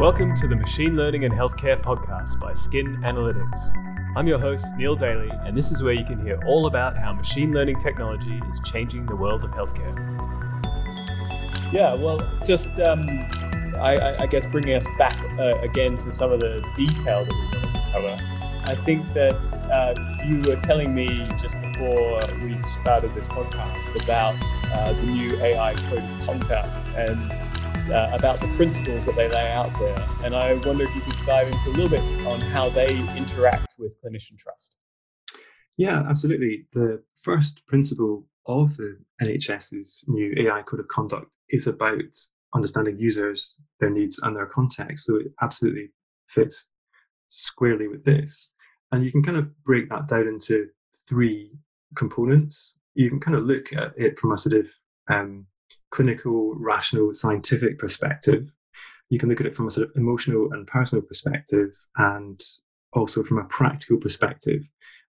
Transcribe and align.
Welcome 0.00 0.34
to 0.36 0.48
the 0.48 0.56
Machine 0.56 0.96
Learning 0.96 1.26
and 1.26 1.34
Healthcare 1.34 1.78
podcast 1.78 2.40
by 2.40 2.54
Skin 2.54 2.96
Analytics. 3.02 4.16
I'm 4.16 4.26
your 4.26 4.38
host, 4.38 4.74
Neil 4.78 4.96
Daly, 4.96 5.28
and 5.44 5.54
this 5.54 5.70
is 5.70 5.82
where 5.82 5.92
you 5.92 6.06
can 6.06 6.18
hear 6.24 6.40
all 6.46 6.64
about 6.64 6.96
how 6.96 7.12
machine 7.12 7.52
learning 7.52 7.80
technology 7.80 8.40
is 8.50 8.60
changing 8.60 9.04
the 9.04 9.14
world 9.14 9.44
of 9.44 9.50
healthcare. 9.50 9.94
Yeah, 11.70 11.94
well, 11.96 12.18
just 12.46 12.80
um, 12.80 13.02
I, 13.78 14.16
I, 14.20 14.26
guess 14.26 14.46
bringing 14.46 14.74
us 14.74 14.86
back 14.96 15.20
uh, 15.38 15.58
again 15.60 15.98
to 15.98 16.10
some 16.10 16.32
of 16.32 16.40
the 16.40 16.66
detail 16.74 17.22
that 17.22 17.34
we 17.34 17.58
wanted 17.58 17.74
to 17.74 17.90
cover. 17.92 18.16
I 18.64 18.76
think 18.76 19.06
that 19.12 19.52
uh, 19.70 20.24
you 20.24 20.40
were 20.48 20.56
telling 20.56 20.94
me 20.94 21.08
just 21.38 21.60
before 21.60 22.20
we 22.42 22.56
started 22.62 23.14
this 23.14 23.28
podcast 23.28 24.02
about 24.02 24.42
uh, 24.72 24.94
the 24.94 25.02
new 25.02 25.36
AI 25.42 25.74
code 25.74 25.98
of 25.98 26.26
conduct 26.26 26.74
and 26.96 27.49
uh, 27.90 28.10
about 28.12 28.40
the 28.40 28.48
principles 28.48 29.06
that 29.06 29.16
they 29.16 29.28
lay 29.28 29.50
out 29.52 29.72
there. 29.78 29.96
And 30.24 30.34
I 30.34 30.54
wonder 30.54 30.84
if 30.84 30.94
you 30.94 31.00
could 31.02 31.26
dive 31.26 31.48
into 31.48 31.70
a 31.70 31.72
little 31.72 31.88
bit 31.88 32.26
on 32.26 32.40
how 32.40 32.68
they 32.68 32.98
interact 33.16 33.74
with 33.78 33.96
clinician 34.02 34.38
trust. 34.38 34.76
Yeah, 35.76 36.02
absolutely. 36.08 36.66
The 36.72 37.02
first 37.14 37.66
principle 37.66 38.26
of 38.46 38.76
the 38.76 38.98
NHS's 39.22 40.04
new 40.08 40.34
AI 40.38 40.62
code 40.62 40.80
of 40.80 40.88
conduct 40.88 41.26
is 41.48 41.66
about 41.66 42.02
understanding 42.54 42.98
users, 42.98 43.56
their 43.78 43.90
needs, 43.90 44.18
and 44.18 44.36
their 44.36 44.46
context. 44.46 45.06
So 45.06 45.16
it 45.16 45.28
absolutely 45.40 45.90
fits 46.26 46.66
squarely 47.28 47.88
with 47.88 48.04
this. 48.04 48.50
And 48.92 49.04
you 49.04 49.12
can 49.12 49.22
kind 49.22 49.38
of 49.38 49.62
break 49.64 49.88
that 49.90 50.08
down 50.08 50.26
into 50.26 50.68
three 51.08 51.52
components. 51.94 52.78
You 52.94 53.08
can 53.08 53.20
kind 53.20 53.36
of 53.36 53.44
look 53.44 53.72
at 53.72 53.92
it 53.96 54.18
from 54.18 54.32
a 54.32 54.38
sort 54.38 54.54
of 54.54 54.66
um, 55.08 55.46
clinical, 55.90 56.54
rational, 56.56 57.14
scientific 57.14 57.78
perspective. 57.78 58.52
You 59.08 59.18
can 59.18 59.28
look 59.28 59.40
at 59.40 59.46
it 59.46 59.54
from 59.54 59.66
a 59.66 59.70
sort 59.70 59.88
of 59.88 59.96
emotional 59.96 60.48
and 60.52 60.66
personal 60.66 61.02
perspective, 61.02 61.70
and 61.96 62.40
also 62.92 63.22
from 63.22 63.38
a 63.38 63.44
practical 63.44 63.98
perspective. 63.98 64.62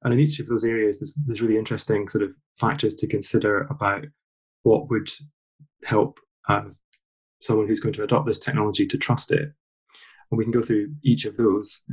And 0.03 0.13
in 0.13 0.19
each 0.19 0.39
of 0.39 0.47
those 0.47 0.63
areas, 0.63 0.99
there's, 0.99 1.15
there's 1.25 1.41
really 1.41 1.57
interesting 1.57 2.07
sort 2.07 2.23
of 2.23 2.35
factors 2.59 2.95
to 2.95 3.07
consider 3.07 3.67
about 3.69 4.05
what 4.63 4.89
would 4.89 5.09
help 5.83 6.19
uh, 6.47 6.63
someone 7.41 7.67
who's 7.67 7.79
going 7.79 7.93
to 7.93 8.03
adopt 8.03 8.25
this 8.25 8.39
technology 8.39 8.85
to 8.87 8.97
trust 8.97 9.31
it. 9.31 9.51
And 10.31 10.37
we 10.37 10.43
can 10.43 10.51
go 10.51 10.61
through 10.61 10.93
each 11.03 11.25
of 11.25 11.37
those. 11.37 11.83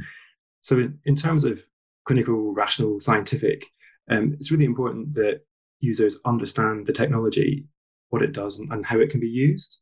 So, 0.61 0.79
in, 0.79 0.99
in 1.05 1.17
terms 1.17 1.45
of 1.45 1.61
clinical, 2.05 2.55
rational, 2.55 3.01
scientific, 3.01 3.67
um, 4.11 4.37
it's 4.39 4.51
really 4.51 4.65
important 4.65 5.15
that 5.15 5.41
users 5.81 6.19
understand 6.25 6.87
the 6.87 6.93
technology 6.93 7.67
what 8.11 8.23
it 8.23 8.33
does 8.33 8.59
and, 8.59 8.73
and 8.73 8.87
how 8.87 8.99
it 8.99 9.11
can 9.11 9.21
be 9.21 9.29
used. 9.29 9.81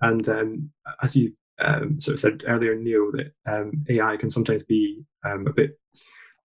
And 0.00 0.28
um, 0.28 0.70
as 1.02 1.16
you 1.16 1.32
um, 1.58 1.98
sort 1.98 2.14
of 2.14 2.20
said 2.20 2.42
earlier, 2.46 2.74
Neil, 2.74 3.10
that 3.12 3.32
um, 3.46 3.84
AI 3.88 4.16
can 4.16 4.30
sometimes 4.30 4.62
be 4.64 5.02
um, 5.24 5.46
a 5.46 5.52
bit 5.52 5.78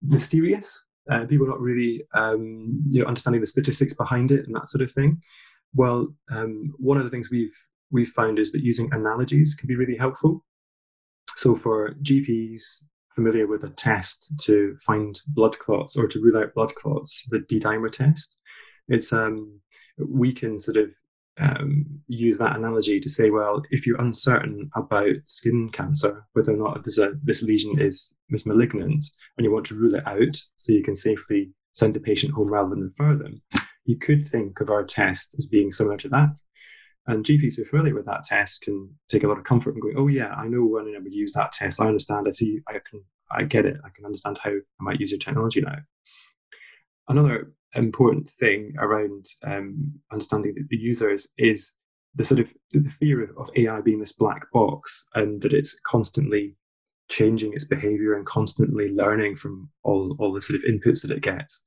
mysterious. 0.03 0.85
Uh, 1.11 1.25
people 1.27 1.47
not 1.47 1.61
really, 1.61 2.05
um, 2.15 2.81
you 2.89 3.01
know, 3.01 3.07
understanding 3.07 3.41
the 3.41 3.47
statistics 3.47 3.95
behind 3.95 4.31
it 4.31 4.47
and 4.47 4.55
that 4.55 4.69
sort 4.69 4.83
of 4.83 4.93
thing. 4.93 5.21
Well, 5.75 6.15
um, 6.31 6.73
one 6.79 6.99
of 6.99 7.05
the 7.05 7.11
things 7.11 7.31
we've 7.31 7.57
we've 7.91 8.11
found 8.11 8.39
is 8.39 8.53
that 8.53 8.63
using 8.63 8.89
analogies 8.93 9.55
can 9.55 9.67
be 9.67 9.77
really 9.77 9.97
helpful. 9.97 10.45
So 11.37 11.57
for 11.57 11.95
GPs 12.03 12.85
familiar 13.11 13.47
with 13.47 13.65
a 13.65 13.71
test 13.71 14.33
to 14.43 14.77
find 14.81 15.19
blood 15.29 15.59
clots 15.59 15.97
or 15.97 16.07
to 16.07 16.21
rule 16.21 16.41
out 16.41 16.55
blood 16.55 16.75
clots, 16.77 17.27
the 17.31 17.41
D-dimer 17.41 17.91
test, 17.91 18.39
it's 18.89 19.13
um, 19.13 19.61
we 19.99 20.33
can 20.33 20.59
sort 20.59 20.77
of 20.77 20.91
um, 21.41 21.87
use 22.07 22.39
that 22.39 22.57
analogy 22.57 23.01
to 23.01 23.09
say, 23.09 23.31
well, 23.31 23.63
if 23.71 23.87
you're 23.87 24.01
uncertain 24.01 24.71
about 24.75 25.17
skin 25.27 25.71
cancer, 25.71 26.27
whether 26.35 26.53
or 26.53 26.57
not 26.57 26.87
a, 26.87 27.13
this 27.23 27.43
lesion 27.43 27.81
is, 27.81 28.15
is 28.31 28.47
malignant, 28.47 29.07
and 29.37 29.45
you 29.45 29.53
want 29.53 29.67
to 29.67 29.75
rule 29.75 29.95
it 29.95 30.07
out 30.07 30.37
so 30.57 30.73
you 30.73 30.83
can 30.83 30.97
safely 30.97 31.51
send 31.73 31.95
the 31.95 32.01
patient 32.01 32.35
home 32.35 32.49
rather 32.49 32.71
than 32.71 32.83
refer 32.83 33.17
them, 33.17 33.43
you 33.85 33.97
could 33.97 34.27
think 34.27 34.61
of 34.61 34.71
our 34.71 34.85
test 34.85 35.35
as 35.39 35.47
being 35.47 35.73
similar 35.73 35.97
to 35.97 36.09
that. 36.09 36.39
And 37.07 37.25
GPs 37.25 37.57
who 37.57 37.63
are 37.63 37.67
familiar 37.67 37.95
with 37.95 38.07
that 38.07 38.25
test 38.25 38.63
can 38.63 38.91
take 39.09 39.25
a 39.25 39.29
lot 39.29 39.39
of 39.39 39.45
comfort 39.45 39.75
in 39.75 39.81
going, 39.81 39.97
oh 39.97 40.09
yeah, 40.09 40.35
I 40.35 40.47
know 40.47 40.65
when 40.65 40.95
I 40.95 41.01
would 41.01 41.15
use 41.15 41.33
that 41.33 41.53
test. 41.53 41.81
I 41.81 41.87
understand. 41.87 42.27
I 42.29 42.33
see. 42.33 42.61
I 42.69 42.75
can. 42.75 43.03
I 43.33 43.45
get 43.45 43.65
it. 43.65 43.79
I 43.85 43.89
can 43.89 44.05
understand 44.05 44.39
how 44.43 44.51
I 44.51 44.83
might 44.83 45.01
use 45.01 45.13
your 45.13 45.19
technology 45.19 45.61
now. 45.61 45.79
Another 47.09 47.53
important 47.75 48.29
thing 48.29 48.75
around 48.79 49.25
um, 49.45 49.93
understanding 50.13 50.55
the 50.69 50.77
users 50.77 51.29
is 51.39 51.75
the 52.15 52.25
sort 52.25 52.41
of 52.41 52.53
the 52.73 52.89
fear 52.89 53.31
of 53.39 53.51
AI 53.57 53.81
being 53.81 54.01
this 54.01 54.13
black 54.13 54.51
box 54.53 55.05
and 55.15 55.41
that 55.43 55.53
it's 55.53 55.79
constantly 55.81 56.57
changing 57.09 57.53
its 57.53 57.65
behavior 57.65 58.15
and 58.15 58.27
constantly 58.27 58.89
learning 58.89 59.37
from 59.37 59.71
all, 59.83 60.17
all 60.19 60.33
the 60.33 60.41
sort 60.41 60.59
of 60.59 60.65
inputs 60.65 61.03
that 61.03 61.11
it 61.11 61.23
gets. 61.23 61.61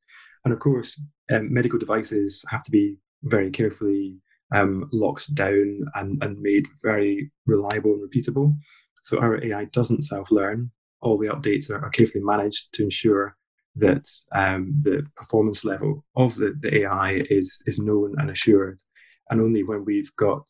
And 0.44 0.54
of 0.54 0.60
course, 0.60 1.02
um, 1.32 1.54
medical 1.54 1.80
devices 1.80 2.44
have 2.50 2.64
to 2.64 2.72
be 2.72 2.98
very 3.24 3.52
carefully 3.52 4.18
um, 4.54 4.90
locked 4.92 5.34
down 5.34 5.82
and, 5.96 6.22
and 6.24 6.40
made 6.40 6.68
very 6.82 7.32
reliable 7.48 7.94
and 7.94 8.10
repeatable. 8.10 8.56
So 9.02 9.20
our 9.20 9.44
AI 9.44 9.66
doesn't 9.66 10.04
self 10.04 10.32
learn. 10.32 10.72
All 11.02 11.18
the 11.18 11.28
updates 11.28 11.70
are, 11.70 11.84
are 11.84 11.90
carefully 11.90 12.24
managed 12.24 12.74
to 12.74 12.84
ensure 12.84 13.36
that 13.76 14.08
um, 14.34 14.80
the 14.82 15.06
performance 15.16 15.66
level 15.66 16.06
of 16.16 16.36
the, 16.36 16.56
the 16.60 16.82
AI 16.82 17.24
is, 17.30 17.62
is 17.66 17.80
known 17.80 18.16
and 18.18 18.30
assured. 18.30 18.82
And 19.30 19.42
only 19.42 19.64
when 19.64 19.86
we've 19.86 20.16
got 20.16 20.44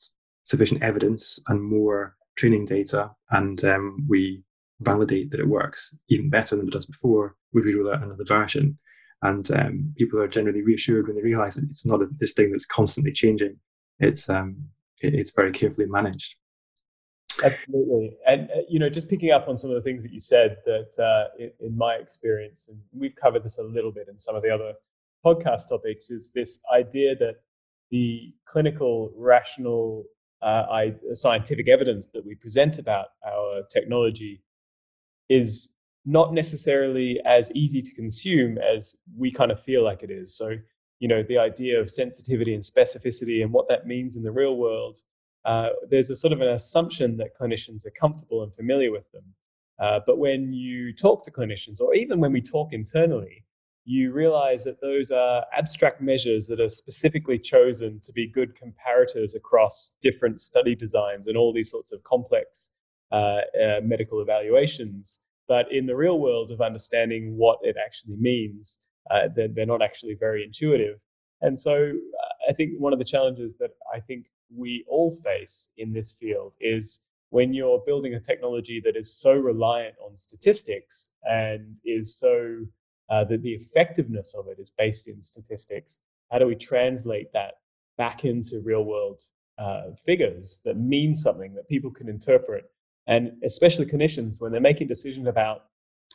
sufficient 0.43 0.83
evidence 0.83 1.39
and 1.47 1.61
more 1.61 2.15
training 2.35 2.65
data 2.65 3.11
and 3.29 3.63
um, 3.63 4.05
we 4.09 4.43
validate 4.81 5.31
that 5.31 5.39
it 5.39 5.47
works 5.47 5.95
even 6.09 6.29
better 6.29 6.55
than 6.55 6.67
it 6.67 6.73
does 6.73 6.85
before, 6.85 7.35
would 7.53 7.65
we 7.65 7.73
roll 7.73 7.93
out 7.93 8.03
another 8.03 8.25
version. 8.25 8.77
And 9.21 9.49
um, 9.51 9.93
people 9.97 10.19
are 10.19 10.27
generally 10.27 10.61
reassured 10.61 11.07
when 11.07 11.15
they 11.15 11.21
realize 11.21 11.55
that 11.55 11.63
it's 11.65 11.85
not 11.85 12.01
a, 12.01 12.07
this 12.17 12.33
thing 12.33 12.51
that's 12.51 12.65
constantly 12.65 13.13
changing. 13.13 13.57
It's 13.99 14.29
um, 14.29 14.65
it, 14.99 15.13
it's 15.13 15.33
very 15.33 15.51
carefully 15.51 15.87
managed. 15.87 16.35
Absolutely. 17.43 18.17
And, 18.27 18.49
uh, 18.51 18.61
you 18.69 18.79
know, 18.79 18.89
just 18.89 19.09
picking 19.09 19.31
up 19.31 19.47
on 19.47 19.57
some 19.57 19.69
of 19.69 19.75
the 19.75 19.81
things 19.81 20.03
that 20.03 20.11
you 20.11 20.19
said 20.19 20.57
that 20.65 20.99
uh, 20.99 21.35
in, 21.37 21.51
in, 21.59 21.77
my 21.77 21.95
experience, 21.95 22.67
and 22.69 22.79
we've 22.91 23.15
covered 23.15 23.43
this 23.43 23.57
a 23.57 23.63
little 23.63 23.91
bit 23.91 24.07
in 24.09 24.17
some 24.17 24.35
of 24.35 24.43
the 24.43 24.49
other 24.49 24.73
podcast 25.25 25.69
topics, 25.69 26.09
is 26.09 26.31
this 26.33 26.59
idea 26.73 27.15
that 27.15 27.35
the 27.91 28.33
clinical, 28.45 29.13
rational, 29.15 30.05
uh, 30.41 30.65
I, 30.71 30.93
scientific 31.13 31.69
evidence 31.69 32.07
that 32.07 32.25
we 32.25 32.35
present 32.35 32.79
about 32.79 33.07
our 33.25 33.61
technology 33.71 34.41
is 35.29 35.69
not 36.05 36.33
necessarily 36.33 37.19
as 37.25 37.51
easy 37.53 37.81
to 37.81 37.93
consume 37.93 38.57
as 38.57 38.95
we 39.17 39.31
kind 39.31 39.51
of 39.51 39.61
feel 39.61 39.83
like 39.83 40.03
it 40.03 40.11
is. 40.11 40.35
So, 40.35 40.57
you 40.99 41.07
know, 41.07 41.23
the 41.23 41.37
idea 41.37 41.79
of 41.79 41.89
sensitivity 41.89 42.53
and 42.53 42.63
specificity 42.63 43.41
and 43.41 43.51
what 43.51 43.69
that 43.69 43.87
means 43.87 44.15
in 44.15 44.23
the 44.23 44.31
real 44.31 44.57
world 44.57 44.97
uh, 45.45 45.69
there's 45.89 46.09
a 46.09 46.15
sort 46.15 46.33
of 46.33 46.41
an 46.41 46.49
assumption 46.49 47.17
that 47.17 47.37
clinicians 47.37 47.85
are 47.85 47.91
comfortable 47.91 48.43
and 48.43 48.53
familiar 48.53 48.91
with 48.91 49.11
them. 49.11 49.23
Uh, 49.79 49.99
but 50.05 50.17
when 50.17 50.53
you 50.53 50.93
talk 50.93 51.23
to 51.25 51.31
clinicians, 51.31 51.81
or 51.81 51.93
even 51.93 52.19
when 52.19 52.31
we 52.31 52.41
talk 52.41 52.71
internally, 52.71 53.43
you 53.85 54.13
realize 54.13 54.63
that 54.63 54.79
those 54.79 55.11
are 55.11 55.45
abstract 55.55 56.01
measures 56.01 56.47
that 56.47 56.61
are 56.61 56.69
specifically 56.69 57.37
chosen 57.37 57.99
to 58.01 58.13
be 58.13 58.27
good 58.27 58.55
comparators 58.55 59.35
across 59.35 59.97
different 60.01 60.39
study 60.39 60.73
designs 60.73 61.27
and 61.27 61.35
all 61.35 61.51
these 61.51 61.69
sorts 61.69 61.91
of 61.91 62.01
complex 62.03 62.69
uh, 63.11 63.41
uh 63.61 63.81
medical 63.83 64.21
evaluations. 64.21 65.19
But 65.47 65.71
in 65.71 65.85
the 65.85 65.95
real 65.95 66.19
world 66.19 66.51
of 66.51 66.61
understanding 66.61 67.35
what 67.35 67.59
it 67.61 67.75
actually 67.83 68.15
means, 68.15 68.79
uh, 69.11 69.27
they're, 69.35 69.49
they're, 69.49 69.65
not 69.65 69.81
actually 69.81 70.15
very 70.15 70.43
intuitive. 70.43 71.03
And 71.43 71.59
so 71.59 71.73
uh, 71.73 72.49
I 72.49 72.53
think 72.53 72.79
one 72.79 72.93
of 72.93 72.99
the 72.99 73.05
challenges 73.05 73.55
that 73.57 73.71
I 73.93 73.99
think 73.99 74.27
we 74.55 74.83
all 74.87 75.13
face 75.13 75.69
in 75.77 75.93
this 75.93 76.11
field 76.11 76.53
is 76.59 77.01
when 77.29 77.53
you're 77.53 77.83
building 77.85 78.13
a 78.13 78.19
technology 78.19 78.81
that 78.85 78.95
is 78.95 79.13
so 79.13 79.33
reliant 79.33 79.95
on 80.03 80.15
statistics 80.15 81.11
and 81.23 81.75
is 81.83 82.15
so 82.15 82.59
uh, 83.09 83.23
that 83.25 83.41
the 83.41 83.51
effectiveness 83.51 84.33
of 84.33 84.47
it 84.47 84.57
is 84.59 84.71
based 84.77 85.07
in 85.07 85.21
statistics, 85.21 85.99
how 86.31 86.39
do 86.39 86.47
we 86.47 86.55
translate 86.55 87.31
that 87.33 87.55
back 87.97 88.23
into 88.23 88.61
real 88.61 88.85
world 88.85 89.21
uh, 89.57 89.91
figures 90.05 90.61
that 90.63 90.77
mean 90.77 91.15
something 91.15 91.53
that 91.55 91.67
people 91.67 91.91
can 91.91 92.07
interpret? 92.07 92.71
And 93.07 93.33
especially 93.43 93.85
clinicians, 93.85 94.39
when 94.39 94.51
they're 94.51 94.61
making 94.61 94.87
decisions 94.87 95.27
about 95.27 95.65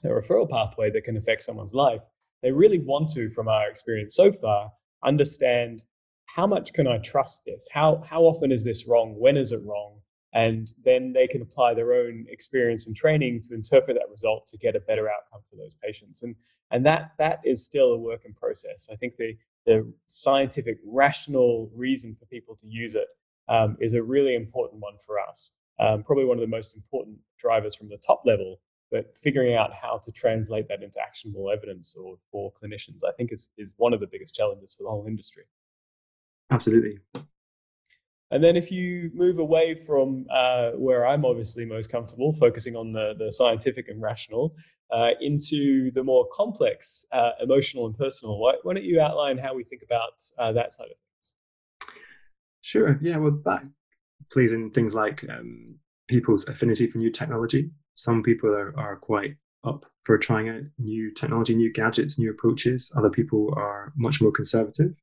a 0.05 0.09
referral 0.09 0.49
pathway 0.49 0.91
that 0.91 1.05
can 1.05 1.17
affect 1.17 1.43
someone's 1.43 1.75
life, 1.75 2.01
they 2.43 2.53
really 2.53 2.79
want 2.79 3.09
to, 3.11 3.29
from 3.31 3.49
our 3.49 3.69
experience 3.69 4.15
so 4.15 4.33
far, 4.33 4.73
understand 5.03 5.85
how 6.27 6.47
much 6.47 6.73
can 6.73 6.87
I 6.87 6.99
trust 6.99 7.45
this? 7.47 7.69
How 7.73 8.03
how 8.09 8.23
often 8.23 8.53
is 8.53 8.65
this 8.65 8.87
wrong? 8.87 9.15
When 9.19 9.37
is 9.37 9.53
it 9.53 9.63
wrong? 9.65 10.01
And 10.35 10.69
then 10.85 11.13
they 11.15 11.27
can 11.27 11.41
apply 11.43 11.75
their 11.75 11.95
own 11.95 12.27
experience 12.29 12.87
and 12.87 12.95
training 12.95 13.41
to 13.45 13.55
interpret 13.55 13.97
that 13.97 14.11
result 14.11 14.47
to 14.49 14.59
get 14.59 14.77
a 14.77 14.81
better 14.81 15.09
outcome 15.09 15.41
for 15.49 15.57
those 15.57 15.75
patients. 15.83 16.23
And 16.23 16.37
and 16.71 16.85
that 16.85 17.13
that 17.19 17.41
is 17.45 17.65
still 17.65 17.93
a 17.93 17.99
work 17.99 18.25
in 18.27 18.35
process. 18.35 18.89
I 18.93 18.97
think 18.97 19.17
the 19.17 19.37
the 19.67 19.91
scientific, 20.07 20.79
rational 20.87 21.71
reason 21.75 22.15
for 22.15 22.27
people 22.27 22.57
to 22.57 22.67
use 22.67 22.95
it 22.95 23.09
um, 23.49 23.77
is 23.81 23.95
a 23.95 24.03
really 24.03 24.35
important 24.35 24.81
one 24.81 24.99
for 25.05 25.19
us. 25.19 25.53
um, 25.81 26.03
probably 26.03 26.25
one 26.25 26.39
of 26.39 26.41
the 26.41 26.47
most 26.47 26.75
important 26.75 27.19
drivers 27.39 27.75
from 27.75 27.89
the 27.89 27.99
top 27.99 28.23
level. 28.25 28.61
But 28.91 29.17
figuring 29.19 29.55
out 29.55 29.75
how 29.75 29.99
to 30.03 30.13
translate 30.13 30.67
that 30.69 30.83
into 30.83 30.99
actionable 31.01 31.51
evidence 31.51 31.95
or 31.95 32.17
for 32.33 32.53
clinicians, 32.53 33.01
I 33.07 33.13
think, 33.13 33.33
is, 33.33 33.51
is 33.59 33.69
one 33.77 33.93
of 33.93 34.01
the 34.01 34.07
biggest 34.07 34.35
challenges 34.35 34.75
for 34.75 34.85
the 34.85 34.89
whole 34.89 35.07
industry. 35.07 35.45
Absolutely. 36.51 36.99
And 38.31 38.45
then 38.45 38.57
if 38.57 38.71
you 38.71 39.11
move 39.15 39.39
away 39.39 39.75
from 39.75 40.27
uh, 40.31 40.73
where 40.73 41.07
I'm 41.07 41.25
obviously 41.25 41.65
most 41.65 41.91
comfortable, 41.91 42.33
focusing 42.33 42.77
on 42.77 42.93
the, 42.93 43.15
the 43.19 43.33
scientific 43.33 43.89
and 43.89 44.03
rational, 44.03 44.55
uh, 44.91 45.11
into 45.21 45.91
the 45.93 46.03
more 46.03 46.27
complex 46.33 47.05
uh, 47.13 47.33
emotional 47.41 47.87
and 47.87 47.97
personal, 47.97 48.39
why, 48.39 48.55
why, 48.63 48.75
don't 48.75 48.85
you 48.85 49.01
outline 49.01 49.39
how 49.39 49.55
we 49.55 49.65
think 49.65 49.83
about 49.83 50.23
uh, 50.39 50.53
that 50.53 50.73
side 50.73 50.85
of 50.85 50.97
things? 50.97 51.35
Sure. 52.61 52.99
Yeah. 53.01 53.17
Well, 53.19 53.39
that 53.45 53.65
plays 54.31 54.53
in 54.53 54.71
things 54.71 54.95
like 54.95 55.25
um, 55.29 55.77
people's 56.07 56.49
affinity 56.49 56.87
for 56.87 56.99
new 56.99 57.11
technology. 57.11 57.71
Some 57.99 58.23
people 58.23 58.51
are, 58.51 58.73
are 58.79 58.95
quite 58.95 59.35
up 59.65 59.85
for 60.05 60.17
trying 60.19 60.49
out 60.49 60.63
new 60.79 61.13
technology, 61.13 61.57
new 61.57 61.73
gadgets, 61.73 62.17
new 62.17 62.31
approaches. 62.31 62.93
Other 62.97 63.11
people 63.11 63.53
are 63.57 63.93
much 63.97 64.23
more 64.23 64.31
conservative. 64.31 64.95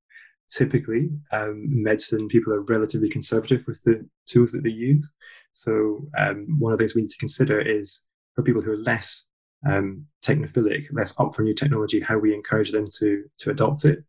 Typically 0.50 1.10
um, 1.34 1.66
medicine 1.84 2.30
people 2.30 2.54
are 2.54 2.62
relatively 2.62 3.10
conservative 3.10 3.66
with 3.68 3.84
the 3.84 4.08
tools 4.26 4.54
that 4.54 4.64
they 4.64 4.70
use. 4.70 5.12
So 5.52 6.08
um, 6.18 6.48
one 6.58 6.72
of 6.72 6.78
the 6.78 6.84
things 6.84 6.96
we 6.96 7.02
need 7.02 7.10
to 7.10 7.18
consider 7.18 7.60
is 7.60 8.06
for 8.34 8.44
people 8.44 8.62
who 8.62 8.72
are 8.72 8.78
less 8.78 9.28
um, 9.70 10.06
technophilic 10.24 10.86
less 10.94 11.20
up 11.20 11.36
for 11.36 11.42
new 11.42 11.56
technology 11.56 12.00
how 12.00 12.18
we 12.18 12.34
encourage 12.34 12.72
them 12.72 12.86
to 13.00 13.26
to 13.40 13.50
adopt 13.50 13.84
it. 13.84 14.06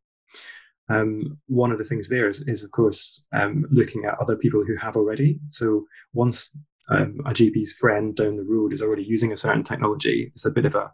Um, 0.88 1.38
one 1.48 1.72
of 1.72 1.78
the 1.78 1.84
things 1.84 2.08
there 2.08 2.28
is, 2.28 2.42
is 2.42 2.62
of 2.62 2.70
course 2.70 3.26
um, 3.32 3.64
looking 3.70 4.04
at 4.04 4.18
other 4.20 4.36
people 4.36 4.64
who 4.64 4.76
have 4.76 4.96
already. 4.96 5.40
So 5.48 5.86
once 6.12 6.56
um, 6.90 7.18
a 7.26 7.30
gp's 7.30 7.72
friend 7.74 8.16
down 8.16 8.36
the 8.36 8.44
road 8.44 8.72
is 8.72 8.82
already 8.82 9.02
using 9.02 9.32
a 9.32 9.36
certain 9.36 9.62
technology 9.62 10.30
it's 10.34 10.46
a 10.46 10.50
bit 10.50 10.64
of 10.64 10.74
a, 10.74 10.90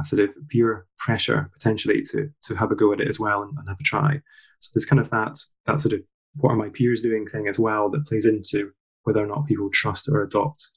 a 0.00 0.04
sort 0.04 0.20
of 0.20 0.34
peer 0.48 0.86
pressure 0.98 1.50
potentially 1.52 2.02
to 2.02 2.28
to 2.42 2.54
have 2.54 2.70
a 2.70 2.76
go 2.76 2.92
at 2.92 3.00
it 3.00 3.08
as 3.08 3.18
well 3.18 3.42
and, 3.42 3.56
and 3.58 3.68
have 3.68 3.80
a 3.80 3.84
try 3.84 4.20
so 4.60 4.70
there's 4.74 4.86
kind 4.86 5.00
of 5.00 5.10
that 5.10 5.38
that 5.66 5.80
sort 5.80 5.94
of 5.94 6.00
what 6.36 6.50
are 6.50 6.56
my 6.56 6.68
peers 6.68 7.02
doing 7.02 7.26
thing 7.26 7.48
as 7.48 7.58
well 7.58 7.90
that 7.90 8.06
plays 8.06 8.24
into 8.24 8.70
whether 9.04 9.22
or 9.22 9.26
not 9.26 9.46
people 9.46 9.68
trust 9.70 10.08
or 10.08 10.22
adopt 10.22 10.70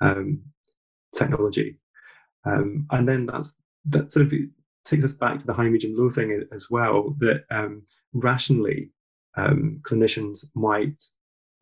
um, 0.00 0.42
technology. 1.14 1.78
Um, 2.44 2.86
and 2.90 3.08
then 3.08 3.26
that's 3.26 3.56
that 3.86 4.12
sort 4.12 4.26
of 4.26 4.32
takes 4.84 5.04
us 5.04 5.12
back 5.12 5.38
to 5.38 5.46
the 5.46 5.54
high, 5.54 5.68
medium, 5.68 5.96
low 5.96 6.10
thing 6.10 6.44
as 6.52 6.68
well. 6.70 7.14
That 7.18 7.44
um, 7.50 7.82
rationally, 8.12 8.90
um, 9.36 9.80
clinicians 9.82 10.46
might 10.54 11.02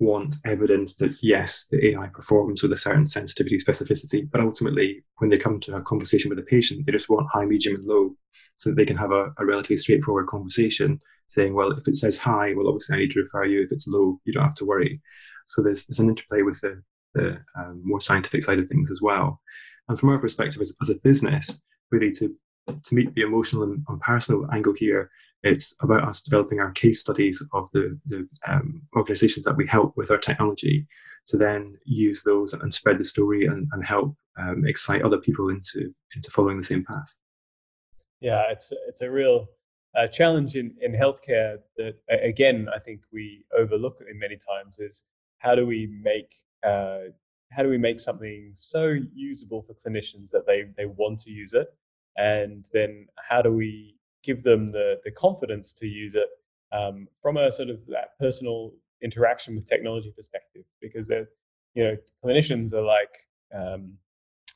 want 0.00 0.36
evidence 0.44 0.96
that 0.96 1.14
yes, 1.22 1.66
the 1.70 1.88
AI 1.88 2.08
performs 2.08 2.62
with 2.62 2.72
a 2.72 2.76
certain 2.76 3.06
sensitivity, 3.06 3.58
specificity, 3.58 4.28
but 4.30 4.40
ultimately, 4.40 5.04
when 5.18 5.30
they 5.30 5.38
come 5.38 5.60
to 5.60 5.76
a 5.76 5.82
conversation 5.82 6.28
with 6.28 6.38
a 6.38 6.42
patient, 6.42 6.84
they 6.84 6.92
just 6.92 7.08
want 7.08 7.28
high, 7.32 7.44
medium, 7.44 7.76
and 7.76 7.84
low, 7.84 8.16
so 8.56 8.70
that 8.70 8.76
they 8.76 8.86
can 8.86 8.96
have 8.96 9.12
a, 9.12 9.32
a 9.38 9.46
relatively 9.46 9.76
straightforward 9.76 10.26
conversation 10.26 11.00
saying, 11.28 11.54
well, 11.54 11.72
if 11.72 11.88
it 11.88 11.96
says 11.96 12.16
high, 12.16 12.54
well, 12.54 12.68
obviously 12.68 12.96
I 12.96 13.00
need 13.00 13.10
to 13.12 13.20
refer 13.20 13.44
you. 13.44 13.62
If 13.62 13.72
it's 13.72 13.88
low, 13.88 14.20
you 14.24 14.32
don't 14.32 14.44
have 14.44 14.54
to 14.56 14.66
worry. 14.66 15.00
So 15.46 15.62
there's, 15.62 15.86
there's 15.86 15.98
an 15.98 16.08
interplay 16.08 16.42
with 16.42 16.60
the, 16.60 16.82
the 17.14 17.38
um, 17.58 17.82
more 17.84 18.00
scientific 18.00 18.42
side 18.42 18.58
of 18.58 18.68
things 18.68 18.90
as 18.90 19.00
well. 19.00 19.40
And 19.88 19.98
from 19.98 20.10
our 20.10 20.18
perspective 20.18 20.60
as, 20.60 20.74
as 20.80 20.90
a 20.90 20.96
business, 20.96 21.60
really 21.90 22.10
to, 22.12 22.34
to 22.68 22.94
meet 22.94 23.14
the 23.14 23.22
emotional 23.22 23.64
and, 23.64 23.84
and, 23.88 24.00
personal 24.00 24.48
angle 24.52 24.74
here, 24.74 25.10
it's 25.44 25.76
about 25.80 26.08
us 26.08 26.22
developing 26.22 26.58
our 26.58 26.72
case 26.72 27.00
studies 27.00 27.42
of 27.52 27.70
the, 27.72 27.98
the 28.06 28.26
um, 28.46 28.82
organizations 28.96 29.44
that 29.44 29.56
we 29.56 29.66
help 29.66 29.96
with 29.96 30.10
our 30.10 30.18
technology 30.18 30.86
to 31.26 31.36
then 31.36 31.76
use 31.84 32.22
those 32.22 32.52
and 32.52 32.72
spread 32.72 32.98
the 32.98 33.04
story 33.04 33.46
and, 33.46 33.68
and 33.72 33.84
help 33.84 34.16
um, 34.38 34.64
excite 34.66 35.02
other 35.02 35.18
people 35.18 35.48
into, 35.50 35.94
into 36.16 36.30
following 36.30 36.56
the 36.56 36.64
same 36.64 36.84
path. 36.84 37.14
Yeah, 38.20 38.42
it's, 38.50 38.72
it's 38.88 39.02
a 39.02 39.10
real 39.10 39.46
a 39.96 40.08
challenge 40.08 40.56
in, 40.56 40.74
in 40.80 40.92
healthcare 40.92 41.58
that 41.76 41.94
again 42.08 42.68
I 42.74 42.78
think 42.78 43.02
we 43.12 43.44
overlook 43.56 44.00
in 44.08 44.18
many 44.18 44.36
times 44.36 44.78
is 44.78 45.04
how 45.38 45.54
do 45.54 45.66
we 45.66 45.86
make 46.02 46.34
uh, 46.66 47.10
how 47.52 47.62
do 47.62 47.68
we 47.68 47.78
make 47.78 48.00
something 48.00 48.50
so 48.54 48.96
usable 49.14 49.62
for 49.62 49.74
clinicians 49.74 50.30
that 50.30 50.46
they 50.46 50.64
they 50.76 50.86
want 50.86 51.20
to 51.20 51.30
use 51.30 51.52
it, 51.52 51.68
and 52.16 52.66
then 52.72 53.06
how 53.18 53.40
do 53.40 53.52
we 53.52 53.96
give 54.24 54.42
them 54.42 54.68
the 54.68 55.00
the 55.04 55.10
confidence 55.10 55.72
to 55.72 55.86
use 55.86 56.14
it 56.14 56.28
um, 56.72 57.06
from 57.22 57.36
a 57.36 57.50
sort 57.52 57.68
of 57.68 57.78
that 57.86 58.18
personal 58.18 58.72
interaction 59.02 59.54
with 59.54 59.66
technology 59.66 60.12
perspective 60.16 60.64
because 60.80 61.08
they're 61.08 61.28
you 61.74 61.84
know 61.84 61.96
clinicians 62.24 62.72
are 62.72 62.82
like 62.82 63.26
um, 63.54 63.92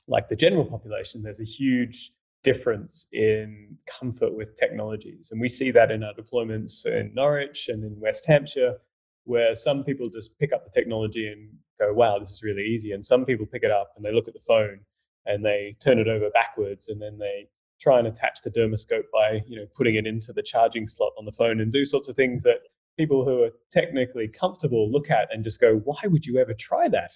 like 0.07 0.29
the 0.29 0.37
general 0.37 0.65
population 0.65 1.23
there's 1.23 1.41
a 1.41 1.45
huge 1.45 2.13
difference 2.45 3.07
in 3.13 3.77
comfort 3.87 4.35
with 4.35 4.57
technologies. 4.57 5.29
And 5.31 5.41
we 5.41 5.49
see 5.49 5.71
that 5.73 5.91
in 5.91 6.05
our 6.05 6.15
deployments 6.15 6.87
in 6.87 7.13
Norwich 7.15 7.69
and 7.69 7.85
in 7.85 7.99
West 8.01 8.27
Hampshire, 8.27 8.77
where 9.25 9.55
some 9.55 9.85
people 9.85 10.09
just 10.09 10.39
pick 10.39 10.53
up 10.53 10.65
the 10.65 10.71
technology 10.71 11.29
and 11.29 11.51
go, 11.79 11.93
wow, 11.93 12.19
this 12.19 12.31
is 12.31 12.43
really 12.43 12.63
easy. 12.65 12.93
And 12.93 13.05
some 13.05 13.25
people 13.25 13.47
pick 13.47 13.65
it 13.65 13.71
up 13.71 13.93
and 13.97 14.05
they 14.05 14.13
look 14.13 14.29
at 14.29 14.35
the 14.35 14.41
phone 14.41 14.81
and 15.27 15.45
they 15.45 15.77
turn 15.81 15.99
it 15.99 16.09
over 16.09 16.31
backwards 16.31 16.89
and 16.89 17.01
then 17.01 17.19
they 17.19 17.49
try 17.81 17.99
and 17.99 18.09
attach 18.09 18.41
the 18.43 18.51
dermoscope 18.51 19.05
by 19.13 19.43
you 19.47 19.57
know 19.57 19.67
putting 19.77 19.95
it 19.95 20.07
into 20.07 20.33
the 20.33 20.43
charging 20.43 20.87
slot 20.87 21.13
on 21.19 21.25
the 21.25 21.33
phone 21.33 21.61
and 21.61 21.73
do 21.73 21.85
sorts 21.85 22.09
of 22.09 22.15
things 22.15 22.43
that 22.43 22.59
people 22.97 23.25
who 23.25 23.45
are 23.45 23.51
technically 23.71 24.29
comfortable 24.29 24.91
look 24.91 25.11
at 25.11 25.29
and 25.33 25.45
just 25.45 25.61
go 25.61 25.77
why 25.85 26.01
would 26.05 26.27
you 26.27 26.39
ever 26.39 26.55
try 26.55 26.89
that 26.89 27.13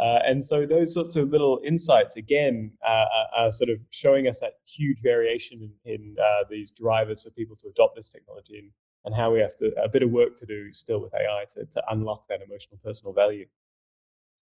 uh, 0.00 0.18
and 0.26 0.44
so 0.44 0.66
those 0.66 0.92
sorts 0.92 1.14
of 1.14 1.30
little 1.30 1.60
insights, 1.64 2.16
again, 2.16 2.72
uh, 2.86 3.04
are, 3.36 3.52
sort 3.52 3.70
of 3.70 3.80
showing 3.90 4.26
us 4.26 4.40
that 4.40 4.54
huge 4.66 5.00
variation 5.00 5.70
in, 5.84 5.94
in 5.94 6.16
uh, 6.20 6.44
these 6.50 6.72
drivers 6.72 7.22
for 7.22 7.30
people 7.30 7.54
to 7.54 7.68
adopt 7.68 7.94
this 7.94 8.08
technology 8.08 8.58
and, 8.58 8.70
and 9.04 9.14
how 9.14 9.32
we 9.32 9.38
have 9.38 9.54
to, 9.56 9.70
a 9.80 9.88
bit 9.88 10.02
of 10.02 10.10
work 10.10 10.34
to 10.34 10.46
do 10.46 10.72
still 10.72 11.00
with 11.00 11.14
AI 11.14 11.44
to, 11.50 11.64
to 11.64 11.82
unlock 11.90 12.26
that 12.28 12.40
emotional 12.42 12.78
personal 12.82 13.12
value. 13.12 13.46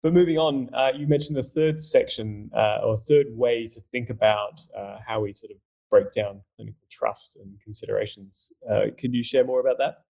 But 0.03 0.15
moving 0.15 0.39
on, 0.39 0.71
uh, 0.73 0.93
you 0.97 1.07
mentioned 1.07 1.37
the 1.37 1.43
third 1.43 1.83
section 1.83 2.51
uh, 2.57 2.79
or 2.83 2.97
third 2.97 3.27
way 3.31 3.67
to 3.67 3.81
think 3.93 4.09
about 4.09 4.61
uh, 4.77 4.97
how 5.07 5.21
we 5.21 5.35
sort 5.35 5.53
of 5.53 5.59
break 5.91 6.11
down 6.13 6.41
clinical 6.57 6.87
trust 6.91 7.37
and 7.37 7.61
considerations. 7.63 8.53
could 8.99 9.13
you 9.13 9.23
share 9.23 9.45
more 9.45 9.61
about 9.61 9.77
that? 9.79 10.05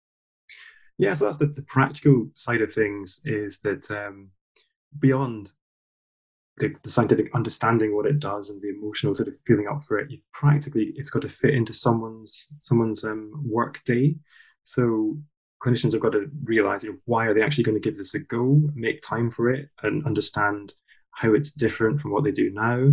Yeah, 1.01 1.15
so 1.15 1.25
that's 1.25 1.39
the, 1.39 1.47
the 1.47 1.63
practical 1.63 2.29
side 2.35 2.61
of 2.61 2.75
things 2.75 3.23
is 3.25 3.61
that 3.61 3.91
um, 3.91 4.33
beyond 4.99 5.53
the, 6.59 6.77
the, 6.83 6.91
scientific 6.91 7.35
understanding 7.35 7.97
what 7.97 8.05
it 8.05 8.19
does 8.19 8.51
and 8.51 8.61
the 8.61 8.69
emotional 8.69 9.15
sort 9.15 9.29
of 9.29 9.35
feeling 9.47 9.67
up 9.67 9.83
for 9.83 9.99
it, 9.99 10.11
you've 10.11 10.31
practically 10.33 10.93
it's 10.97 11.09
got 11.09 11.23
to 11.23 11.29
fit 11.31 11.55
into 11.55 11.73
someone's 11.73 12.53
someone's 12.59 13.03
um, 13.03 13.33
work 13.47 13.83
day. 13.85 14.17
So 14.63 15.19
clinicians 15.63 15.93
have 15.93 16.01
got 16.01 16.13
to 16.13 16.31
realize 16.45 16.83
you 16.83 16.93
know, 16.93 16.99
why 17.05 17.27
are 17.27 17.35
they 17.35 17.43
actually 17.43 17.65
going 17.65 17.81
to 17.81 17.89
give 17.89 17.97
this 17.97 18.15
a 18.15 18.19
go, 18.19 18.61
make 18.75 19.03
time 19.03 19.31
for 19.31 19.51
it, 19.51 19.69
and 19.83 20.05
understand 20.07 20.75
how 21.13 21.35
it's 21.35 21.53
different 21.53 22.01
from 22.01 22.13
what 22.13 22.25
they 22.25 22.33
do 22.33 22.51
now. 22.51 22.93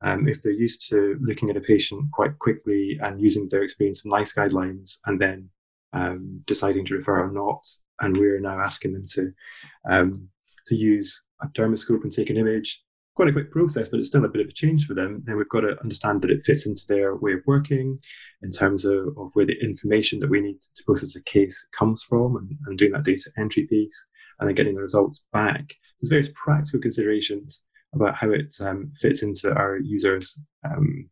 Um, 0.00 0.28
if 0.28 0.42
they're 0.42 0.52
used 0.52 0.88
to 0.90 1.16
looking 1.20 1.50
at 1.50 1.56
a 1.56 1.60
patient 1.60 2.10
quite 2.12 2.38
quickly 2.38 2.98
and 3.02 3.20
using 3.20 3.48
their 3.48 3.62
experience 3.62 4.00
from 4.00 4.12
NICE 4.12 4.32
guidelines 4.32 4.98
and 5.06 5.20
then 5.20 5.50
um, 5.92 6.42
deciding 6.46 6.84
to 6.86 6.94
refer 6.94 7.24
or 7.24 7.32
not, 7.32 7.66
and 8.00 8.16
we're 8.16 8.40
now 8.40 8.60
asking 8.60 8.92
them 8.92 9.06
to 9.14 9.32
um, 9.90 10.28
to 10.66 10.76
use 10.76 11.22
a 11.42 11.48
dermoscope 11.48 12.02
and 12.02 12.12
take 12.12 12.30
an 12.30 12.36
image. 12.36 12.84
Quite 13.18 13.30
a 13.30 13.32
quick 13.32 13.50
process, 13.50 13.88
but 13.88 13.98
it's 13.98 14.10
still 14.10 14.24
a 14.24 14.28
bit 14.28 14.42
of 14.42 14.46
a 14.46 14.52
change 14.52 14.86
for 14.86 14.94
them. 14.94 15.24
Then 15.24 15.36
we've 15.36 15.48
got 15.48 15.62
to 15.62 15.76
understand 15.82 16.22
that 16.22 16.30
it 16.30 16.44
fits 16.44 16.68
into 16.68 16.84
their 16.86 17.16
way 17.16 17.32
of 17.32 17.40
working 17.48 17.98
in 18.42 18.52
terms 18.52 18.84
of, 18.84 19.08
of 19.18 19.30
where 19.34 19.44
the 19.44 19.58
information 19.60 20.20
that 20.20 20.30
we 20.30 20.40
need 20.40 20.60
to 20.60 20.84
process 20.84 21.16
a 21.16 21.22
case 21.24 21.66
comes 21.76 22.04
from 22.04 22.36
and, 22.36 22.56
and 22.66 22.78
doing 22.78 22.92
that 22.92 23.02
data 23.02 23.28
entry 23.36 23.66
piece 23.66 24.06
and 24.38 24.46
then 24.46 24.54
getting 24.54 24.76
the 24.76 24.82
results 24.82 25.24
back. 25.32 25.64
There's 25.98 26.10
various 26.10 26.28
practical 26.36 26.80
considerations 26.80 27.64
about 27.92 28.14
how 28.14 28.30
it 28.30 28.54
um, 28.60 28.92
fits 28.94 29.24
into 29.24 29.52
our 29.52 29.78
users, 29.78 30.38
um, 30.64 31.10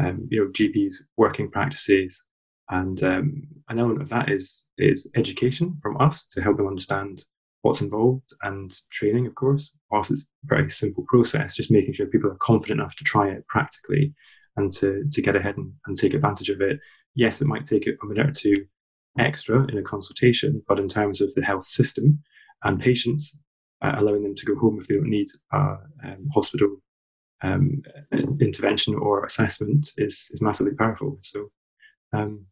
um, 0.00 0.28
you 0.30 0.42
know, 0.42 0.50
GPs 0.50 0.94
working 1.18 1.50
practices, 1.50 2.24
and 2.70 3.02
um, 3.02 3.42
an 3.68 3.78
element 3.78 4.00
of 4.00 4.08
that 4.08 4.30
is 4.30 4.70
is 4.78 5.10
education 5.14 5.76
from 5.82 6.00
us 6.00 6.24
to 6.28 6.40
help 6.40 6.56
them 6.56 6.66
understand 6.66 7.26
what's 7.66 7.82
involved 7.82 8.32
and 8.42 8.72
training, 8.90 9.26
of 9.26 9.34
course. 9.34 9.76
Whilst 9.90 10.10
it's 10.10 10.22
a 10.22 10.26
very 10.44 10.70
simple 10.70 11.04
process, 11.08 11.56
just 11.56 11.70
making 11.70 11.94
sure 11.94 12.06
people 12.06 12.30
are 12.30 12.36
confident 12.36 12.80
enough 12.80 12.96
to 12.96 13.04
try 13.04 13.28
it 13.28 13.46
practically 13.48 14.14
and 14.56 14.72
to, 14.72 15.04
to 15.10 15.22
get 15.22 15.36
ahead 15.36 15.56
and, 15.56 15.72
and 15.86 15.96
take 15.96 16.14
advantage 16.14 16.48
of 16.48 16.60
it. 16.60 16.78
Yes, 17.14 17.40
it 17.40 17.46
might 17.46 17.64
take 17.64 17.86
a 17.86 18.06
minute 18.06 18.28
or 18.28 18.32
two 18.32 18.66
extra 19.18 19.66
in 19.66 19.78
a 19.78 19.82
consultation, 19.82 20.62
but 20.68 20.78
in 20.78 20.88
terms 20.88 21.20
of 21.20 21.34
the 21.34 21.44
health 21.44 21.64
system 21.64 22.22
and 22.62 22.80
patients, 22.80 23.38
uh, 23.82 23.94
allowing 23.96 24.22
them 24.22 24.34
to 24.34 24.46
go 24.46 24.56
home 24.56 24.78
if 24.80 24.86
they 24.86 24.94
don't 24.94 25.08
need 25.08 25.28
a 25.52 25.56
um, 25.56 26.28
hospital 26.32 26.76
um, 27.42 27.82
intervention 28.40 28.94
or 28.94 29.24
assessment 29.24 29.90
is, 29.98 30.30
is 30.32 30.40
massively 30.40 30.74
powerful. 30.74 31.18
So, 31.22 31.50
um, 32.12 32.46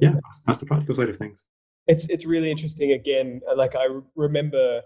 yeah, 0.00 0.14
that's 0.46 0.58
the 0.58 0.66
practical 0.66 0.94
side 0.94 1.08
of 1.08 1.16
things 1.16 1.44
it's 1.86 2.08
it's 2.08 2.24
really 2.24 2.50
interesting. 2.50 2.92
Again, 2.92 3.40
like 3.56 3.74
I 3.74 3.86
remember 4.16 4.82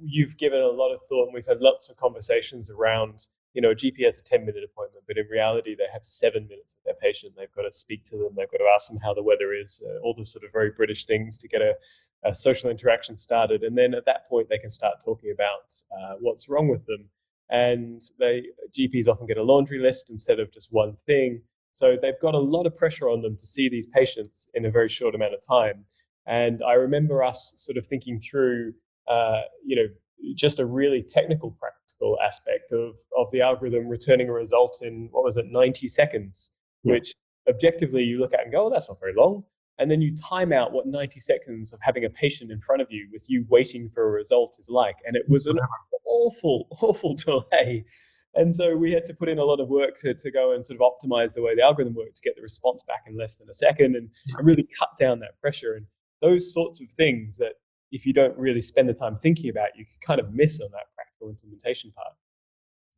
you've 0.00 0.36
given 0.36 0.60
a 0.60 0.66
lot 0.68 0.92
of 0.92 1.00
thought, 1.08 1.26
and 1.26 1.34
we've 1.34 1.46
had 1.46 1.60
lots 1.60 1.90
of 1.90 1.96
conversations 1.96 2.70
around. 2.70 3.28
You 3.52 3.62
know, 3.62 3.70
a 3.70 3.74
GP 3.74 4.04
has 4.04 4.18
a 4.18 4.24
10 4.24 4.44
minute 4.44 4.64
appointment, 4.64 5.04
but 5.06 5.16
in 5.16 5.26
reality, 5.30 5.76
they 5.76 5.86
have 5.92 6.04
seven 6.04 6.48
minutes 6.48 6.74
with 6.74 6.84
their 6.84 7.00
patient. 7.00 7.34
They've 7.36 7.54
got 7.54 7.62
to 7.62 7.72
speak 7.72 8.02
to 8.06 8.16
them, 8.16 8.30
they've 8.36 8.50
got 8.50 8.58
to 8.58 8.70
ask 8.74 8.88
them 8.88 8.98
how 9.02 9.14
the 9.14 9.22
weather 9.22 9.54
is, 9.54 9.80
uh, 9.86 10.00
all 10.00 10.14
the 10.16 10.26
sort 10.26 10.44
of 10.44 10.50
very 10.52 10.70
British 10.70 11.04
things 11.04 11.38
to 11.38 11.46
get 11.46 11.62
a, 11.62 11.74
a, 12.24 12.34
social 12.34 12.68
interaction 12.68 13.16
started. 13.16 13.62
And 13.62 13.78
then 13.78 13.94
at 13.94 14.06
that 14.06 14.26
point, 14.26 14.48
they 14.48 14.58
can 14.58 14.70
start 14.70 14.96
talking 15.04 15.32
about 15.32 15.72
uh, 15.96 16.14
what's 16.18 16.48
wrong 16.48 16.66
with 16.66 16.84
them. 16.86 17.08
And 17.50 18.02
they 18.18 18.46
GPs 18.76 19.06
often 19.06 19.26
get 19.26 19.38
a 19.38 19.42
laundry 19.42 19.78
list 19.78 20.10
instead 20.10 20.40
of 20.40 20.50
just 20.52 20.72
one 20.72 20.96
thing. 21.06 21.42
So 21.70 21.96
they've 22.00 22.20
got 22.20 22.34
a 22.34 22.38
lot 22.38 22.66
of 22.66 22.76
pressure 22.76 23.08
on 23.08 23.22
them 23.22 23.36
to 23.36 23.46
see 23.46 23.68
these 23.68 23.86
patients 23.86 24.48
in 24.54 24.64
a 24.64 24.70
very 24.70 24.88
short 24.88 25.14
amount 25.14 25.34
of 25.34 25.46
time. 25.46 25.84
And 26.26 26.62
I 26.66 26.74
remember 26.74 27.22
us 27.22 27.52
sort 27.56 27.76
of 27.76 27.86
thinking 27.86 28.20
through, 28.20 28.72
uh, 29.08 29.42
you 29.64 29.76
know, 29.76 29.86
just 30.34 30.58
a 30.58 30.66
really 30.66 31.02
technical, 31.02 31.50
practical 31.50 32.18
aspect 32.24 32.72
of, 32.72 32.94
of 33.16 33.30
the 33.30 33.42
algorithm 33.42 33.88
returning 33.88 34.28
a 34.28 34.32
result 34.32 34.78
in, 34.82 35.08
what 35.12 35.24
was 35.24 35.36
it, 35.36 35.46
90 35.50 35.86
seconds, 35.88 36.50
yeah. 36.82 36.94
which 36.94 37.14
objectively 37.48 38.02
you 38.02 38.18
look 38.18 38.32
at 38.32 38.40
and 38.40 38.52
go, 38.52 38.66
oh, 38.66 38.70
that's 38.70 38.88
not 38.88 38.98
very 39.00 39.14
long. 39.14 39.44
And 39.78 39.90
then 39.90 40.00
you 40.00 40.14
time 40.14 40.52
out 40.52 40.72
what 40.72 40.86
90 40.86 41.18
seconds 41.20 41.72
of 41.72 41.80
having 41.82 42.04
a 42.04 42.10
patient 42.10 42.52
in 42.52 42.60
front 42.60 42.80
of 42.80 42.88
you 42.90 43.08
with 43.12 43.24
you 43.28 43.44
waiting 43.48 43.90
for 43.92 44.06
a 44.06 44.10
result 44.10 44.56
is 44.58 44.68
like. 44.70 44.96
And 45.04 45.16
it 45.16 45.28
was 45.28 45.46
an 45.46 45.58
awful, 46.06 46.68
awful 46.80 47.14
delay. 47.16 47.84
And 48.36 48.54
so 48.54 48.76
we 48.76 48.92
had 48.92 49.04
to 49.06 49.14
put 49.14 49.28
in 49.28 49.38
a 49.38 49.44
lot 49.44 49.60
of 49.60 49.68
work 49.68 49.94
to, 49.98 50.14
to 50.14 50.30
go 50.30 50.52
and 50.52 50.64
sort 50.64 50.80
of 50.80 50.82
optimize 50.82 51.34
the 51.34 51.42
way 51.42 51.54
the 51.54 51.62
algorithm 51.62 51.94
worked 51.94 52.16
to 52.16 52.22
get 52.22 52.34
the 52.36 52.42
response 52.42 52.82
back 52.86 53.04
in 53.06 53.16
less 53.16 53.36
than 53.36 53.48
a 53.48 53.54
second 53.54 53.94
and, 53.96 54.10
and 54.36 54.46
really 54.46 54.68
cut 54.78 54.90
down 54.98 55.20
that 55.20 55.40
pressure. 55.40 55.74
And 55.74 55.86
those 56.24 56.52
sorts 56.52 56.80
of 56.80 56.90
things 56.92 57.36
that 57.38 57.54
if 57.92 58.06
you 58.06 58.12
don't 58.12 58.36
really 58.36 58.60
spend 58.60 58.88
the 58.88 58.94
time 58.94 59.16
thinking 59.16 59.50
about, 59.50 59.76
you 59.76 59.84
can 59.84 59.94
kind 60.00 60.20
of 60.20 60.32
miss 60.32 60.60
on 60.60 60.68
that 60.72 60.86
practical 60.96 61.28
implementation 61.28 61.92
part. 61.92 62.14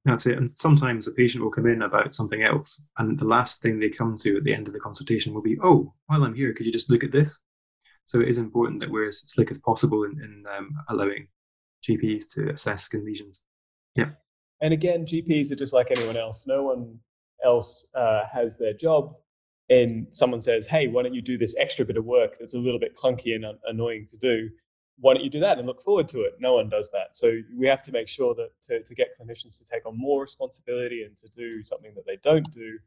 That's 0.05 0.27
it. 0.27 0.39
And 0.39 0.49
sometimes 0.49 1.09
a 1.09 1.13
patient 1.13 1.43
will 1.43 1.51
come 1.51 1.67
in 1.67 1.83
about 1.83 2.15
something 2.15 2.43
else, 2.43 2.81
and 2.99 3.19
the 3.19 3.27
last 3.27 3.61
thing 3.61 3.79
they 3.79 3.91
come 3.91 4.17
to 4.19 4.37
at 4.37 4.45
the 4.45 4.55
end 4.55 4.69
of 4.69 4.73
the 4.73 4.81
consultation 4.81 5.35
will 5.35 5.43
be, 5.43 5.59
"Oh, 5.63 5.95
while 6.07 6.23
I'm 6.23 6.35
here, 6.35 6.53
could 6.55 6.65
you 6.65 6.73
just 6.73 6.91
look 6.91 7.03
at 7.03 7.11
this?" 7.11 7.41
So 8.05 8.21
it 8.21 8.29
is 8.29 8.39
important 8.39 8.79
that 8.81 8.91
we're 8.91 9.09
as 9.09 9.19
slick 9.19 9.51
as 9.51 9.59
possible 9.59 10.05
in, 10.05 10.13
in 10.23 10.45
um, 10.57 10.71
allowing 10.89 11.27
GPs 11.87 12.33
to 12.35 12.51
assess 12.51 12.85
skin 12.85 13.05
lesions. 13.05 13.43
Yeah. 13.97 14.11
And 14.61 14.73
again, 14.73 15.05
GPs 15.05 15.51
are 15.51 15.57
just 15.57 15.75
like 15.75 15.91
anyone 15.91 16.17
else. 16.17 16.47
No 16.47 16.63
one 16.63 17.01
else 17.45 17.89
uh, 17.95 18.23
has 18.33 18.57
their 18.57 18.75
job 18.75 19.15
and 19.69 20.07
someone 20.11 20.41
says, 20.41 20.67
"Hey, 20.67 20.87
why 20.89 21.03
don't 21.03 21.15
you 21.15 21.23
do 21.23 21.39
this 21.39 21.57
extra 21.59 21.85
bit 21.85 21.97
of 21.97 22.05
work 22.05 22.39
that's 22.39 22.55
a 22.55 22.59
little 22.59 22.79
bit 22.81 22.95
clunky 22.95 23.35
and 23.35 23.45
annoying 23.67 24.07
to 24.09 24.17
do? 24.17 24.49
Why 24.99 25.15
don't 25.15 25.25
you 25.25 25.31
do 25.31 25.41
that 25.41 25.59
and 25.59 25.67
look 25.67 25.83
forward 25.83 26.09
to 26.09 26.23
it?" 26.23 26.35
No 26.39 26.55
one 26.55 26.69
does 26.69 26.91
that. 26.91 27.17
So 27.17 27.41
we 27.57 27.67
have 27.67 27.83
to 27.83 27.93
make 27.93 28.09
sure 28.09 28.35
that 28.35 28.51
to, 28.65 28.83
to 28.83 28.95
get 28.95 29.09
clinicians 29.19 29.59
to 29.59 29.65
take 29.65 29.87
on 29.87 29.99
more 29.99 30.21
responsibility 30.21 31.03
and 31.03 31.17
to 31.17 31.29
do 31.29 31.63
something 31.63 31.93
that 31.95 32.07
they 32.07 32.19
don't 32.23 32.51
do, 32.53 32.79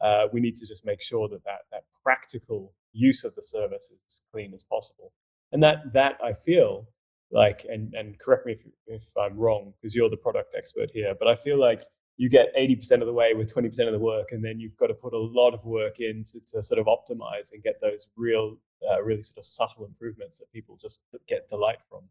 uh, 0.00 0.28
we 0.32 0.40
need 0.40 0.56
to 0.56 0.66
just 0.66 0.84
make 0.84 1.00
sure 1.00 1.28
that, 1.28 1.42
that 1.44 1.60
that 1.72 1.84
practical 2.02 2.74
use 2.92 3.24
of 3.24 3.34
the 3.34 3.42
service 3.42 3.90
is 3.90 4.02
as 4.06 4.20
clean 4.32 4.52
as 4.54 4.62
possible. 4.62 5.12
And 5.52 5.62
that 5.62 5.92
that 5.94 6.18
I 6.22 6.32
feel 6.32 6.88
like, 7.30 7.64
and 7.68 7.94
and 7.94 8.18
correct 8.18 8.46
me 8.46 8.52
if, 8.52 8.62
if 8.86 9.04
I'm 9.16 9.36
wrong 9.36 9.72
because 9.80 9.94
you're 9.94 10.10
the 10.10 10.16
product 10.16 10.54
expert 10.56 10.90
here, 10.92 11.14
but 11.18 11.28
I 11.28 11.34
feel 11.36 11.58
like 11.58 11.82
you 12.16 12.30
get 12.30 12.54
80% 12.56 13.00
of 13.00 13.06
the 13.06 13.12
way 13.12 13.34
with 13.34 13.52
20% 13.54 13.86
of 13.86 13.92
the 13.92 13.98
work 13.98 14.32
and 14.32 14.44
then 14.44 14.58
you've 14.58 14.76
got 14.76 14.86
to 14.86 14.94
put 14.94 15.12
a 15.12 15.18
lot 15.18 15.52
of 15.52 15.64
work 15.64 16.00
in 16.00 16.22
to, 16.24 16.40
to 16.46 16.62
sort 16.62 16.78
of 16.78 16.86
optimize 16.86 17.52
and 17.52 17.62
get 17.62 17.80
those 17.80 18.08
real 18.16 18.56
uh, 18.90 19.02
really 19.02 19.22
sort 19.22 19.38
of 19.38 19.44
subtle 19.44 19.84
improvements 19.84 20.38
that 20.38 20.50
people 20.52 20.78
just 20.80 21.00
get 21.28 21.48
delight 21.48 21.78
from. 21.88 22.02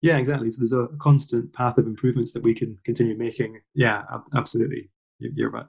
Yeah 0.00 0.18
exactly. 0.18 0.50
So 0.50 0.60
there's 0.60 0.72
a 0.72 0.88
constant 0.98 1.52
path 1.52 1.78
of 1.78 1.86
improvements 1.86 2.32
that 2.32 2.42
we 2.42 2.54
can 2.54 2.78
continue 2.84 3.16
making. 3.16 3.60
Yeah 3.74 4.02
absolutely. 4.34 4.90
You're 5.18 5.50
right. 5.50 5.66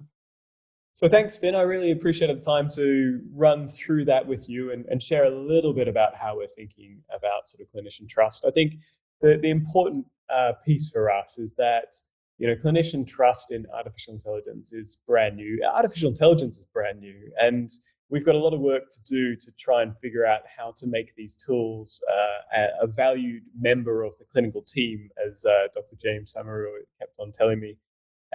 So 0.95 1.09
thanks 1.09 1.35
finn. 1.37 1.55
I 1.55 1.61
really 1.61 1.89
appreciated 1.89 2.39
the 2.39 2.45
time 2.45 2.69
to 2.75 3.19
run 3.33 3.67
through 3.67 4.05
that 4.05 4.27
with 4.27 4.47
you 4.47 4.71
and, 4.71 4.85
and 4.85 5.01
share 5.01 5.25
a 5.25 5.35
little 5.35 5.73
bit 5.73 5.87
about 5.87 6.15
how 6.15 6.37
we're 6.37 6.47
thinking 6.47 7.01
about 7.09 7.47
sort 7.47 7.61
of 7.61 7.67
clinician 7.73 8.07
trust. 8.07 8.45
I 8.45 8.51
think 8.51 8.75
the, 9.19 9.39
the 9.41 9.49
important 9.49 10.05
uh, 10.31 10.51
piece 10.63 10.91
for 10.91 11.11
us 11.11 11.39
is 11.39 11.53
that 11.53 11.95
you 12.37 12.47
know, 12.47 12.55
clinician 12.55 13.05
trust 13.05 13.51
in 13.51 13.65
artificial 13.73 14.13
intelligence 14.13 14.73
is 14.73 14.97
brand 15.07 15.35
new. 15.35 15.59
Artificial 15.73 16.09
intelligence 16.09 16.57
is 16.57 16.65
brand 16.65 16.99
new, 16.99 17.31
and 17.39 17.69
we've 18.09 18.25
got 18.25 18.35
a 18.35 18.37
lot 18.37 18.53
of 18.53 18.59
work 18.59 18.89
to 18.91 19.01
do 19.03 19.35
to 19.35 19.51
try 19.59 19.81
and 19.81 19.97
figure 19.97 20.25
out 20.25 20.41
how 20.45 20.71
to 20.77 20.87
make 20.87 21.15
these 21.15 21.35
tools 21.35 22.01
uh, 22.11 22.67
a 22.81 22.87
valued 22.87 23.43
member 23.59 24.03
of 24.03 24.17
the 24.17 24.25
clinical 24.25 24.61
team, 24.61 25.09
as 25.25 25.43
uh, 25.45 25.67
Dr. 25.73 25.95
James 26.01 26.35
Samaru 26.35 26.67
kept 26.99 27.13
on 27.19 27.31
telling 27.31 27.59
me. 27.59 27.77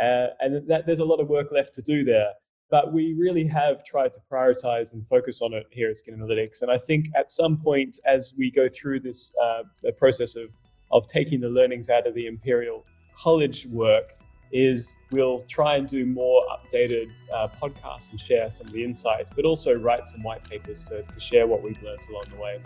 Uh, 0.00 0.28
and 0.40 0.68
that, 0.68 0.86
there's 0.86 1.00
a 1.00 1.04
lot 1.04 1.20
of 1.20 1.28
work 1.28 1.52
left 1.52 1.74
to 1.74 1.82
do 1.82 2.04
there. 2.04 2.32
But 2.70 2.92
we 2.92 3.14
really 3.14 3.46
have 3.46 3.82
tried 3.84 4.12
to 4.12 4.20
prioritize 4.30 4.92
and 4.92 5.06
focus 5.08 5.40
on 5.40 5.54
it 5.54 5.66
here 5.70 5.88
at 5.88 5.96
Skin 5.96 6.18
Analytics. 6.18 6.60
And 6.62 6.70
I 6.70 6.76
think 6.76 7.06
at 7.16 7.30
some 7.30 7.56
point, 7.56 7.98
as 8.04 8.34
we 8.36 8.50
go 8.50 8.68
through 8.68 9.00
this 9.00 9.34
uh, 9.42 9.62
process 9.96 10.36
of, 10.36 10.50
of 10.90 11.06
taking 11.06 11.40
the 11.40 11.48
learnings 11.48 11.88
out 11.88 12.06
of 12.06 12.14
the 12.14 12.26
Imperial 12.26 12.84
college 13.18 13.66
work 13.66 14.16
is 14.50 14.96
we'll 15.10 15.40
try 15.42 15.76
and 15.76 15.86
do 15.86 16.06
more 16.06 16.42
updated 16.50 17.10
uh, 17.34 17.48
podcasts 17.48 18.10
and 18.10 18.20
share 18.20 18.50
some 18.50 18.66
of 18.66 18.72
the 18.72 18.82
insights, 18.82 19.30
but 19.34 19.44
also 19.44 19.74
write 19.74 20.06
some 20.06 20.22
white 20.22 20.42
papers 20.48 20.84
to, 20.84 21.02
to 21.02 21.20
share 21.20 21.46
what 21.46 21.62
we've 21.62 21.82
learned 21.82 22.00
along 22.08 22.24
the 22.30 22.40
way. 22.40 22.62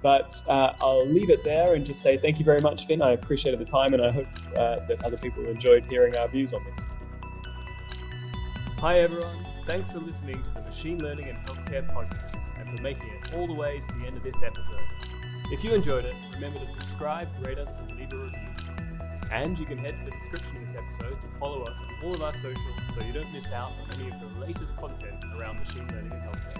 But 0.00 0.42
uh, 0.48 0.74
I'll 0.80 1.06
leave 1.06 1.28
it 1.28 1.42
there 1.42 1.74
and 1.74 1.84
just 1.84 2.00
say 2.00 2.16
thank 2.16 2.38
you 2.38 2.44
very 2.44 2.60
much, 2.60 2.86
Finn. 2.86 3.02
I 3.02 3.12
appreciated 3.12 3.60
the 3.60 3.70
time 3.70 3.92
and 3.92 4.02
I 4.02 4.10
hope 4.10 4.28
uh, 4.56 4.86
that 4.86 5.02
other 5.04 5.16
people 5.16 5.44
enjoyed 5.46 5.84
hearing 5.86 6.16
our 6.16 6.28
views 6.28 6.54
on 6.54 6.64
this. 6.64 6.78
Hi, 8.78 9.00
everyone. 9.00 9.44
Thanks 9.64 9.90
for 9.90 9.98
listening 9.98 10.42
to 10.42 10.62
the 10.62 10.68
Machine 10.68 10.98
Learning 10.98 11.28
and 11.28 11.38
Healthcare 11.38 11.92
podcast 11.92 12.58
and 12.58 12.74
for 12.74 12.82
making 12.82 13.08
it 13.08 13.34
all 13.34 13.46
the 13.46 13.52
way 13.52 13.80
to 13.80 13.98
the 13.98 14.06
end 14.06 14.16
of 14.16 14.22
this 14.22 14.40
episode. 14.42 14.80
If 15.50 15.64
you 15.64 15.74
enjoyed 15.74 16.04
it, 16.04 16.14
remember 16.34 16.60
to 16.60 16.68
subscribe, 16.68 17.28
rate 17.44 17.58
us, 17.58 17.80
and 17.80 17.90
leave 17.98 18.12
a 18.12 18.16
review. 18.16 18.67
And 19.30 19.58
you 19.58 19.66
can 19.66 19.78
head 19.78 19.96
to 19.98 20.04
the 20.04 20.10
description 20.10 20.56
of 20.56 20.66
this 20.66 20.74
episode 20.74 21.20
to 21.20 21.28
follow 21.38 21.62
us 21.64 21.82
on 21.82 21.88
all 22.02 22.14
of 22.14 22.22
our 22.22 22.32
socials 22.32 22.78
so 22.94 23.04
you 23.04 23.12
don't 23.12 23.32
miss 23.32 23.52
out 23.52 23.72
on 23.72 24.00
any 24.00 24.10
of 24.10 24.18
the 24.20 24.40
latest 24.40 24.76
content 24.76 25.22
around 25.38 25.58
machine 25.58 25.86
learning 25.88 26.12
and 26.12 26.22
healthcare. 26.22 26.57